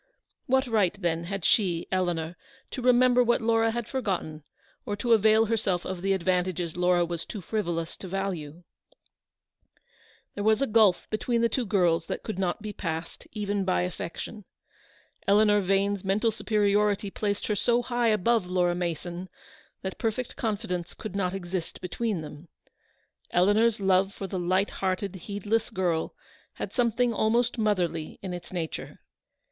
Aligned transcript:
What 0.47 0.65
right, 0.65 0.99
then, 0.99 1.25
had 1.25 1.45
she, 1.45 1.87
Eleanor, 1.91 2.35
to 2.71 2.81
remember 2.81 3.23
what 3.23 3.39
Laura 3.39 3.69
had 3.69 3.87
forgotten, 3.87 4.43
or 4.83 4.95
to 4.95 5.13
avail 5.13 5.45
herself 5.45 5.85
of 5.85 6.01
the 6.01 6.13
advantages 6.13 6.75
Laura 6.75 7.05
was 7.05 7.23
too 7.23 7.39
frivolous 7.39 7.95
to 7.97 8.07
value? 8.07 8.63
There 10.33 10.43
was 10.43 10.59
a 10.59 10.65
gulf 10.65 11.05
between 11.11 11.41
the 11.41 11.49
two 11.49 11.67
girls 11.67 12.07
that 12.07 12.23
could 12.23 12.39
not 12.39 12.63
be 12.63 12.73
passed, 12.73 13.27
even 13.33 13.63
by 13.63 13.83
affection. 13.83 14.45
Eleanor 15.27 15.61
T 15.61 15.67
2 15.67 15.67
276 15.67 16.01
Vane's 16.01 16.03
mental 16.03 16.31
superiority 16.31 17.11
placed 17.11 17.45
her 17.45 17.55
so 17.55 17.83
high 17.83 18.07
above 18.07 18.47
Laura 18.47 18.73
Mason 18.73 19.29
that 19.83 19.99
perfect 19.99 20.35
confidence 20.35 20.95
could 20.95 21.15
not 21.15 21.35
exist 21.35 21.79
between 21.79 22.21
them. 22.21 22.47
Eleanor's 23.29 23.79
love 23.79 24.15
for 24.15 24.25
the 24.25 24.39
light 24.39 24.71
hearted, 24.81 25.13
heedless 25.17 25.69
girl, 25.69 26.15
had 26.53 26.73
something 26.73 27.13
almost 27.13 27.59
motherly 27.59 28.17
in 28.23 28.33
its 28.33 28.51
nature. 28.51 28.99